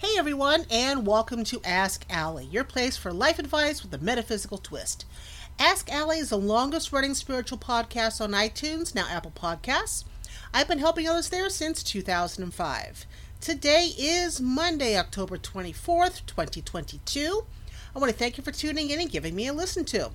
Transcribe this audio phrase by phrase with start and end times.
[0.00, 4.58] Hey everyone, and welcome to Ask Allie, your place for life advice with a metaphysical
[4.58, 5.04] twist.
[5.58, 10.04] Ask Allie is the longest running spiritual podcast on iTunes, now Apple Podcasts.
[10.54, 13.06] I've been helping others there since 2005.
[13.40, 17.44] Today is Monday, October 24th, 2022.
[17.92, 20.12] I want to thank you for tuning in and giving me a listen to.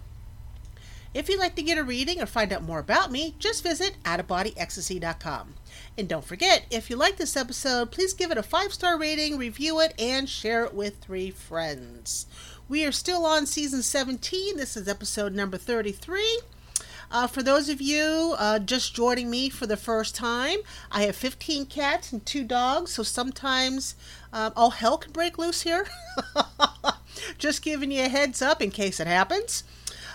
[1.13, 3.97] If you'd like to get a reading or find out more about me, just visit
[4.03, 5.55] outofbodyecstasy.com.
[5.95, 9.37] And don't forget, if you like this episode, please give it a five star rating,
[9.37, 12.25] review it, and share it with three friends.
[12.67, 14.57] We are still on season 17.
[14.57, 16.41] This is episode number 33.
[17.11, 20.59] Uh, for those of you uh, just joining me for the first time,
[20.91, 23.95] I have 15 cats and two dogs, so sometimes
[24.31, 25.85] um, all hell can break loose here.
[27.37, 29.63] just giving you a heads up in case it happens.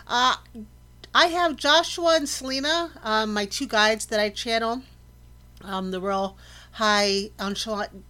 [0.09, 0.37] Uh,
[1.15, 4.83] I have Joshua and Selena, um, my two guides that I channel.
[5.62, 6.37] Um, the real
[6.73, 8.05] high nonchalant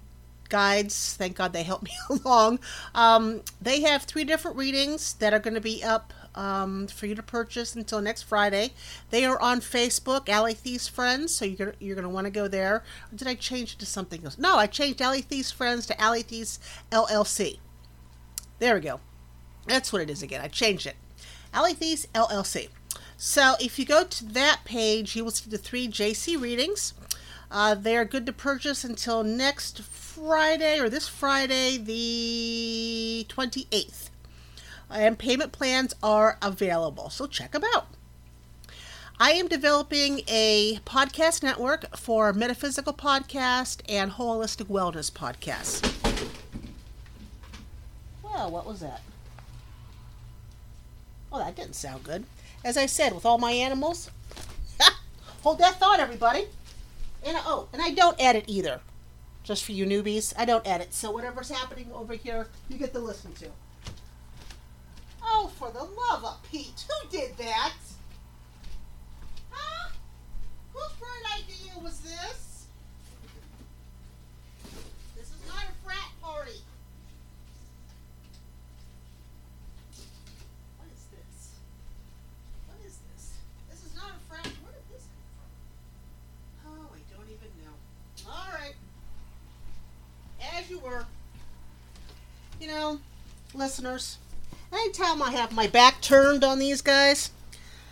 [0.48, 1.14] guides.
[1.14, 2.60] Thank God they helped me along.
[2.94, 7.14] Um, they have three different readings that are going to be up um, for you
[7.14, 8.72] to purchase until next Friday.
[9.10, 12.48] They are on Facebook, Allie Theiss Friends, so you're you're going to want to go
[12.48, 12.76] there.
[12.76, 14.38] Or did I change it to something else?
[14.38, 16.58] No, I changed Allie Theiss Friends to Allie Theiss
[16.90, 17.58] LLC.
[18.58, 19.00] There we go.
[19.66, 20.40] That's what it is again.
[20.40, 20.96] I changed it.
[21.52, 22.68] Allie Theiss LLC.
[23.16, 26.94] So if you go to that page, you will see the three JC readings.
[27.50, 34.10] Uh, they are good to purchase until next Friday or this Friday, the 28th.
[34.90, 37.88] And payment plans are available, so check them out.
[39.20, 45.82] I am developing a podcast network for metaphysical podcast and holistic wellness podcasts.
[48.22, 49.00] Well, what was that?
[51.32, 52.24] Oh, that didn't sound good.
[52.64, 54.10] As I said, with all my animals,
[55.42, 56.46] hold that thought, everybody.
[57.28, 58.80] And oh, and I don't edit either.
[59.42, 60.94] Just for you newbies, I don't edit.
[60.94, 63.48] So whatever's happening over here, you get to listen to.
[65.22, 67.74] Oh, for the love of Pete, who did that?
[69.50, 69.90] Huh?
[70.72, 72.64] Whose bright idea was this?
[75.14, 76.62] This is not a frat party.
[80.78, 81.50] What is this?
[82.68, 83.34] What is this?
[83.68, 84.46] This is not a frat.
[84.62, 85.04] Where did this
[86.64, 86.88] come from?
[86.88, 87.74] Oh, I don't even know.
[88.30, 88.74] All right.
[90.54, 91.04] As you were.
[92.68, 93.00] You know,
[93.54, 94.18] listeners,
[94.70, 97.30] anytime I have my back turned on these guys,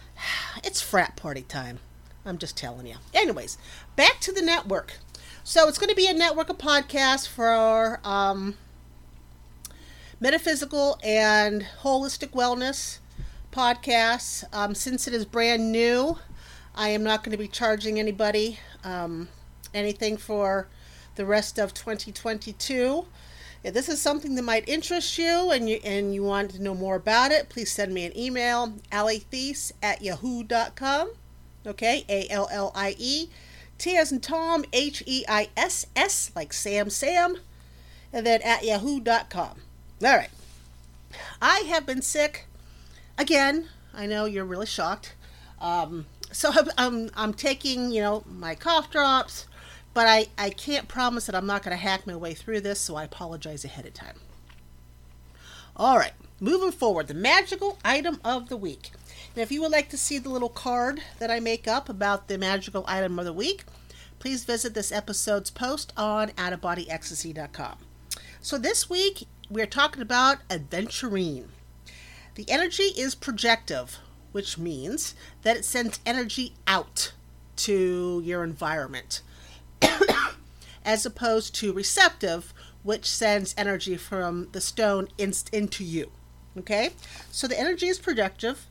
[0.63, 1.79] it's frat party time.
[2.27, 2.97] I'm just telling you.
[3.15, 3.57] Anyways,
[3.97, 4.99] back to the network.
[5.45, 8.57] So it's going to be a network of podcasts for um,
[10.21, 12.99] metaphysical and holistic wellness
[13.51, 14.45] podcasts.
[14.53, 16.19] Um, since it is brand new,
[16.75, 19.29] I am not going to be charging anybody um,
[19.73, 20.69] anything for
[21.15, 23.07] the rest of 2022.
[23.65, 26.75] If this is something that might interest you and you and you want to know
[26.75, 31.13] more about it, please send me an email, allietheiss at yahoo.com.
[31.67, 33.29] Okay, A L L I E
[33.79, 37.39] T as in Tom, H E I S S, like Sam Sam,
[38.13, 39.61] and then at yahoo.com.
[40.05, 40.31] All right.
[41.41, 42.47] I have been sick
[43.19, 43.69] again.
[43.95, 45.15] I know you're really shocked.
[45.61, 49.47] Um, so I'm, I'm, I'm taking, you know, my cough drops,
[49.97, 52.79] but I, I can't promise that I'm not going to hack my way through this,
[52.79, 54.21] so I apologize ahead of time.
[55.75, 58.91] All right, moving forward, the magical item of the week.
[59.35, 62.29] Now, if you would like to see the little card that I make up about
[62.29, 63.65] the magical item of the week,
[64.19, 67.79] please visit this episode's post on outofbodyecstasy.com.
[68.43, 71.47] So this week, we're talking about adventurine.
[72.35, 73.97] The energy is projective,
[74.33, 77.13] which means that it sends energy out
[77.57, 79.23] to your environment,
[80.85, 86.11] as opposed to receptive, which sends energy from the stone in, into you.
[86.59, 86.91] Okay?
[87.31, 88.67] So the energy is productive.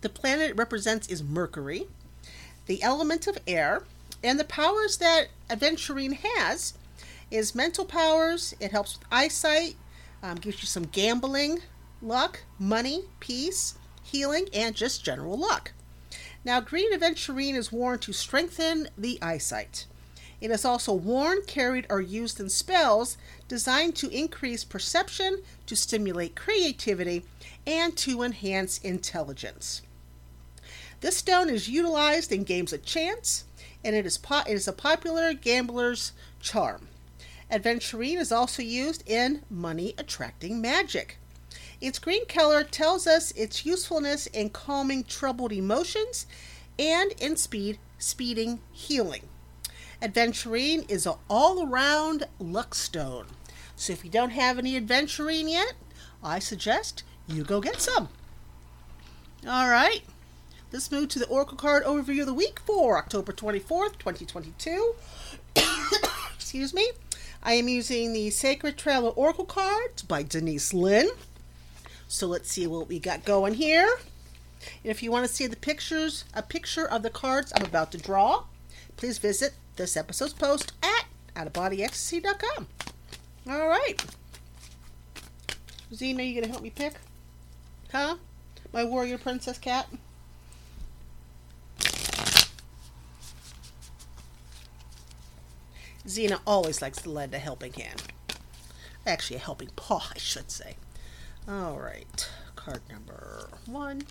[0.00, 1.86] The planet it represents is Mercury,
[2.66, 3.84] the element of air,
[4.22, 6.74] and the powers that Aventurine has
[7.30, 8.54] is mental powers.
[8.60, 9.76] It helps with eyesight,
[10.22, 11.60] um, gives you some gambling,
[12.02, 15.72] luck, money, peace, healing, and just general luck.
[16.44, 19.86] Now, green aventurine is worn to strengthen the eyesight.
[20.40, 26.34] It is also worn, carried, or used in spells designed to increase perception, to stimulate
[26.34, 27.24] creativity,
[27.66, 29.82] and to enhance intelligence.
[31.02, 33.44] This stone is utilized in games of chance,
[33.84, 36.88] and it is, po- it is a popular gambler's charm.
[37.50, 41.18] Adventurine is also used in money attracting magic.
[41.80, 46.26] Its green color tells us its usefulness in calming troubled emotions
[46.78, 49.28] and in speed speeding healing.
[50.02, 53.26] Adventurine is an all-around luck stone.
[53.76, 55.74] So if you don't have any adventuring yet,
[56.22, 58.08] I suggest you go get some.
[59.46, 60.02] All right.
[60.72, 64.94] Let's move to the Oracle card overview of the week for October 24th, 2022.
[66.34, 66.90] Excuse me.
[67.42, 71.10] I am using the Sacred Traveler Oracle cards by Denise Linn.
[72.10, 73.88] So let's see what we got going here.
[74.82, 77.98] If you want to see the pictures, a picture of the cards I'm about to
[77.98, 78.46] draw,
[78.96, 81.04] please visit this episode's post at
[81.36, 82.66] outofbodyecstasy.com.
[83.48, 84.04] All right.
[85.92, 86.94] Xena, you gonna help me pick?
[87.92, 88.16] Huh?
[88.72, 89.86] My warrior princess cat?
[96.04, 98.02] Xena always likes to lend a helping hand.
[99.06, 100.74] Actually, a helping paw, I should say.
[101.50, 102.30] All right.
[102.54, 104.02] Card number one,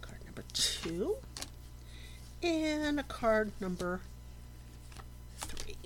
[0.00, 1.14] card number two,
[2.42, 4.00] and a card number
[5.36, 5.76] three.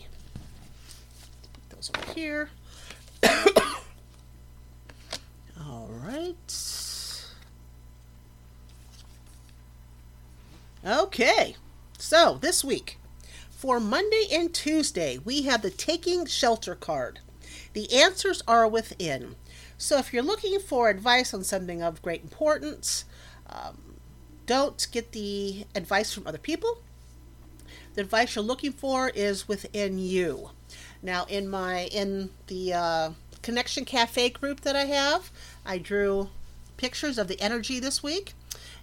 [1.53, 2.49] Put those over here.
[5.61, 6.35] All right.
[10.87, 11.57] Okay.
[11.99, 12.99] So, this week,
[13.51, 17.19] for Monday and Tuesday, we have the Taking Shelter card.
[17.75, 19.35] The answers are within.
[19.79, 23.05] So if you're looking for advice on something of great importance,
[23.49, 23.97] um,
[24.47, 26.79] don't get the advice from other people.
[27.95, 30.51] The advice you're looking for is within you.
[31.03, 33.11] Now, in my in the uh,
[33.43, 35.31] Connection Cafe group that I have,
[35.65, 36.31] I drew
[36.77, 38.35] pictures of the energy this week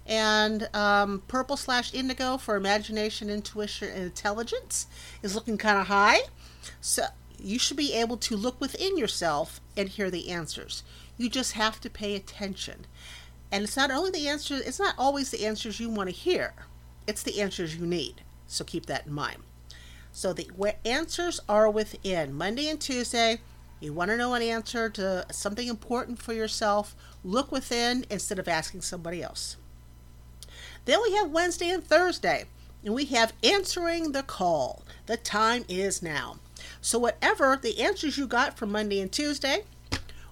[0.06, 4.86] and um, purple slash indigo for imagination, intuition, and intelligence
[5.22, 6.20] is looking kind of high.
[6.80, 7.04] So
[7.44, 10.82] you should be able to look within yourself and hear the answers.
[11.18, 12.86] You just have to pay attention.
[13.52, 16.54] And it's not only the answers, it's not always the answers you want to hear,
[17.06, 18.22] it's the answers you need.
[18.46, 19.42] So keep that in mind.
[20.10, 20.48] So the
[20.84, 23.40] answers are within Monday and Tuesday.
[23.78, 28.48] You want to know an answer to something important for yourself, look within instead of
[28.48, 29.56] asking somebody else.
[30.86, 32.44] Then we have Wednesday and Thursday,
[32.84, 34.82] and we have answering the call.
[35.06, 36.36] The time is now.
[36.80, 39.64] So, whatever the answers you got from Monday and Tuesday,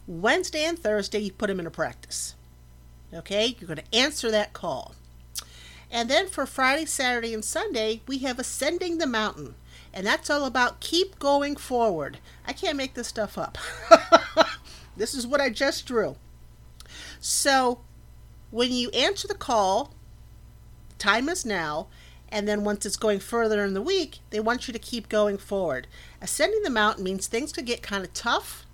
[0.06, 2.34] Wednesday and Thursday, you put them into practice.
[3.14, 4.94] Okay, you're going to answer that call.
[5.90, 9.55] And then for Friday, Saturday, and Sunday, we have Ascending the Mountain.
[9.93, 12.19] And that's all about keep going forward.
[12.46, 13.58] I can't make this stuff up.
[14.96, 16.17] this is what I just drew.
[17.20, 17.81] So,
[18.50, 19.93] when you answer the call,
[20.99, 21.88] time is now.
[22.32, 25.37] And then once it's going further in the week, they want you to keep going
[25.37, 25.87] forward.
[26.23, 28.64] Ascending the mountain means things could get kind of tough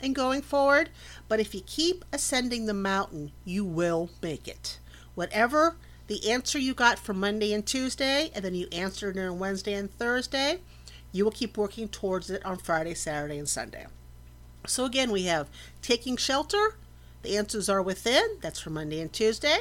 [0.00, 0.88] in going forward,
[1.28, 4.78] but if you keep ascending the mountain, you will make it.
[5.14, 5.76] Whatever
[6.06, 9.92] the answer you got for Monday and Tuesday, and then you answered on Wednesday and
[9.98, 10.60] Thursday,
[11.12, 13.86] you will keep working towards it on Friday, Saturday, and Sunday.
[14.66, 15.48] So again, we have
[15.82, 16.76] taking shelter.
[17.22, 18.38] The answers are within.
[18.40, 19.58] That's for Monday and Tuesday.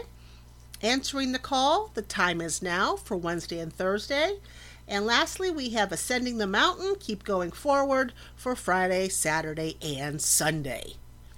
[0.83, 4.39] Answering the call, the time is now for Wednesday and Thursday.
[4.85, 10.95] And lastly, we have Ascending the Mountain, Keep Going Forward for Friday, Saturday, and Sunday.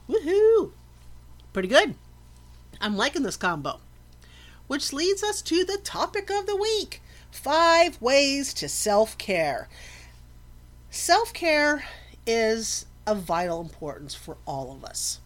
[0.09, 0.71] Woohoo!
[1.53, 1.93] Pretty good.
[2.81, 3.81] I'm liking this combo.
[4.65, 9.69] Which leads us to the topic of the week five ways to self care.
[10.89, 11.85] Self care
[12.25, 15.19] is of vital importance for all of us.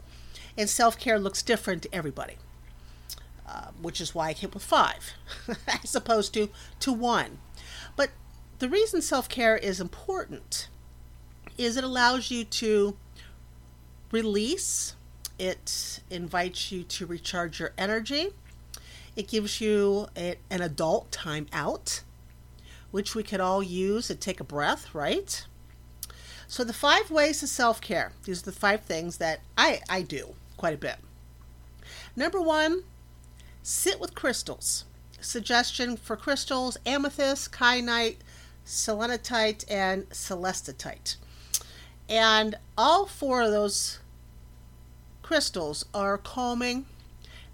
[0.57, 2.35] And self care looks different to everybody.
[3.49, 5.13] Uh, which is why I came with five,
[5.83, 6.49] as opposed to
[6.81, 7.39] to one.
[7.95, 8.11] But
[8.59, 10.67] the reason self care is important
[11.57, 12.95] is it allows you to
[14.11, 14.95] release.
[15.39, 18.33] It invites you to recharge your energy.
[19.15, 22.03] It gives you a, an adult time out,
[22.91, 25.43] which we could all use and take a breath, right?
[26.47, 28.11] So, the five ways to self care.
[28.25, 30.97] These are the five things that I, I do quite a bit.
[32.15, 32.83] Number one,
[33.71, 34.85] Sit with crystals.
[35.21, 38.15] Suggestion for crystals amethyst, kyanite,
[38.65, 41.17] selenite, and celestite.
[42.09, 43.99] And all four of those
[45.21, 46.87] crystals are calming.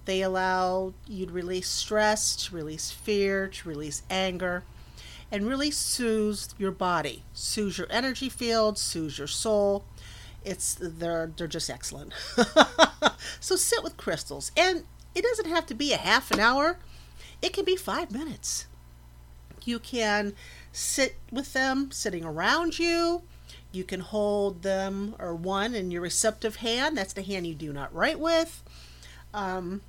[0.05, 4.63] They allow you to release stress, to release fear, to release anger,
[5.29, 9.83] and really soothe your body, soothe your energy field, soothe your soul.
[10.45, 12.13] It's they're they're just excellent.
[13.41, 16.77] so sit with crystals and it doesn't have to be a half an hour,
[17.41, 18.67] it can be five minutes.
[19.63, 20.35] You can
[20.71, 23.23] sit with them sitting around you.
[23.71, 26.97] You can hold them or one in your receptive hand.
[26.97, 28.63] That's the hand you do not write with.
[29.33, 29.81] Um,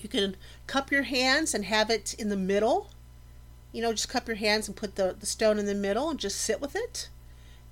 [0.00, 2.90] you can cup your hands and have it in the middle.
[3.72, 6.18] You know, just cup your hands and put the, the stone in the middle and
[6.18, 7.10] just sit with it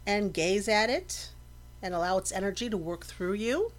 [0.06, 1.30] and gaze at it
[1.80, 3.72] and allow its energy to work through you.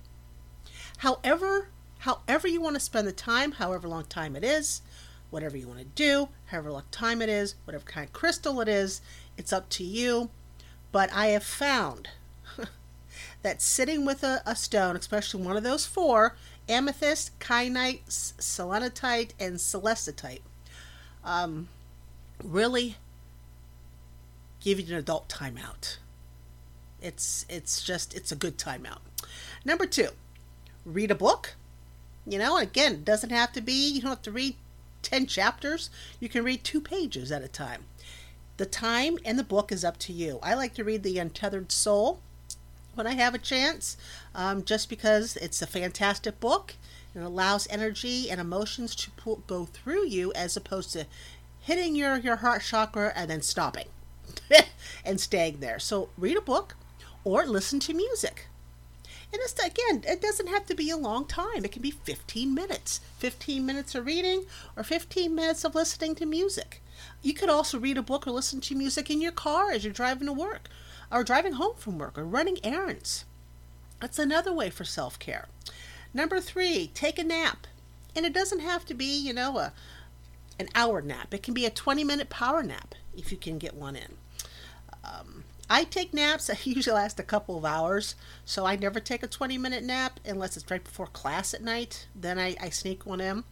[0.99, 1.69] However,
[1.99, 4.81] however you want to spend the time, however long time it is,
[5.29, 8.67] whatever you want to do, however long time it is, whatever kind of crystal it
[8.67, 9.01] is,
[9.37, 10.29] it's up to you.
[10.91, 12.09] But I have found
[13.41, 16.35] that sitting with a, a stone, especially one of those four
[16.69, 20.41] amethyst, kyanite, selenite, and celestite,
[21.23, 21.67] um,
[22.43, 22.97] really
[24.59, 25.97] give you an adult timeout.
[27.01, 28.99] It's it's just it's a good timeout.
[29.63, 30.09] Number two,
[30.85, 31.55] read a book.
[32.27, 34.55] You know, again, it doesn't have to be you don't have to read
[35.01, 35.89] ten chapters.
[36.19, 37.85] You can read two pages at a time.
[38.57, 40.39] The time and the book is up to you.
[40.43, 42.19] I like to read The Untethered Soul
[42.95, 43.95] when I have a chance,
[44.33, 46.73] um, just because it's a fantastic book.
[47.15, 51.05] It allows energy and emotions to pull, go through you as opposed to
[51.61, 53.87] hitting your, your heart chakra and then stopping
[55.05, 55.79] and staying there.
[55.79, 56.75] So read a book
[57.23, 58.46] or listen to music.
[59.33, 61.65] And it's again, it doesn't have to be a long time.
[61.65, 63.01] It can be 15 minutes.
[63.19, 66.81] 15 minutes of reading or 15 minutes of listening to music.
[67.21, 69.93] You could also read a book or listen to music in your car as you're
[69.93, 70.69] driving to work
[71.11, 73.25] or driving home from work or running errands.
[73.99, 75.47] That's another way for self care.
[76.13, 77.67] Number three, take a nap.
[78.15, 79.73] And it doesn't have to be, you know, a,
[80.59, 81.33] an hour nap.
[81.33, 84.17] It can be a 20 minute power nap if you can get one in.
[85.03, 89.23] Um, I take naps that usually last a couple of hours, so I never take
[89.23, 92.07] a 20 minute nap unless it's right before class at night.
[92.15, 93.43] Then I, I sneak one in.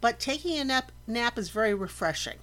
[0.00, 2.38] But taking a nap, nap is very refreshing.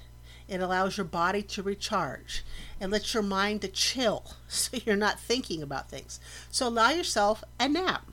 [0.47, 2.43] It allows your body to recharge
[2.79, 6.19] and lets your mind to chill so you're not thinking about things.
[6.49, 8.09] So allow yourself a nap.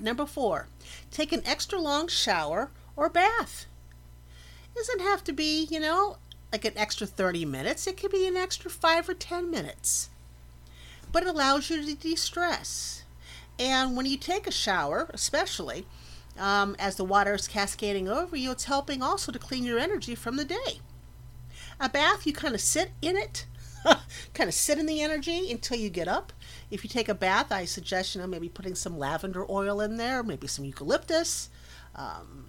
[0.00, 0.66] Number four,
[1.10, 3.66] take an extra long shower or bath.
[4.74, 6.16] It doesn't have to be, you know,
[6.52, 7.86] like an extra 30 minutes.
[7.86, 10.08] It could be an extra 5 or 10 minutes.
[11.10, 13.04] But it allows you to de stress.
[13.58, 15.86] And when you take a shower, especially
[16.38, 20.14] um, as the water is cascading over you, it's helping also to clean your energy
[20.14, 20.80] from the day.
[21.78, 23.46] A bath, you kind of sit in it,
[24.34, 26.32] kind of sit in the energy until you get up.
[26.70, 29.96] If you take a bath, I suggest you know maybe putting some lavender oil in
[29.96, 31.50] there, maybe some eucalyptus,
[31.94, 32.46] um,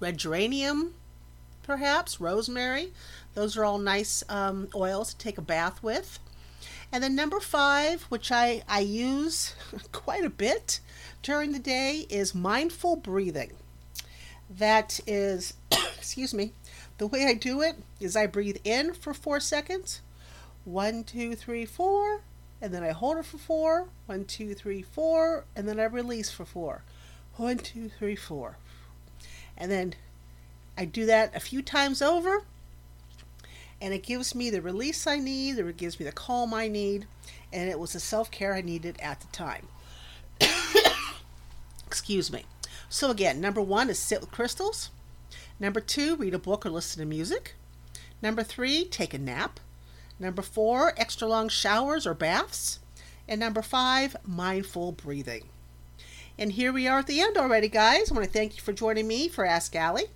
[0.00, 0.94] red geranium,
[1.62, 2.92] perhaps rosemary.
[3.34, 6.18] Those are all nice um, oils to take a bath with.
[6.92, 9.54] And then number five, which I, I use
[9.92, 10.80] quite a bit
[11.22, 13.52] during the day, is mindful breathing.
[14.48, 15.54] That is,
[15.96, 16.52] excuse me,
[16.98, 20.00] the way I do it is I breathe in for four seconds.
[20.64, 22.22] One, two, three, four.
[22.60, 23.88] And then I hold it for four.
[24.06, 25.44] One, two, three, four.
[25.56, 26.82] And then I release for four.
[27.36, 28.56] One, two, three, four.
[29.56, 29.94] And then
[30.76, 32.44] I do that a few times over.
[33.80, 37.06] And it gives me the release I need, it gives me the calm I need,
[37.52, 39.68] and it was the self care I needed at the time.
[41.86, 42.44] Excuse me.
[42.88, 44.90] So, again, number one is sit with crystals.
[45.58, 47.54] Number two, read a book or listen to music.
[48.22, 49.60] Number three, take a nap.
[50.18, 52.80] Number four, extra long showers or baths.
[53.26, 55.48] And number five, mindful breathing.
[56.38, 58.10] And here we are at the end already, guys.
[58.10, 60.06] I want to thank you for joining me for Ask Allie.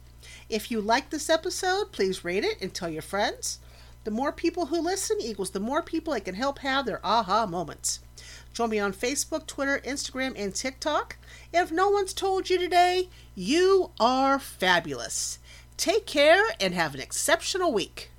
[0.49, 3.59] If you like this episode, please rate it and tell your friends.
[4.05, 7.47] The more people who listen equals the more people I can help have their aha
[7.47, 8.01] moments.
[8.53, 11.17] Join me on Facebook, Twitter, Instagram, and TikTok.
[11.53, 15.39] If no one's told you today, you are fabulous.
[15.77, 18.11] Take care and have an exceptional week.